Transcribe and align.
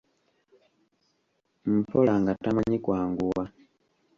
Mpola 1.77 2.13
nga 2.21 2.31
tamanyi 2.41 2.77
kwanguwa. 2.83 3.43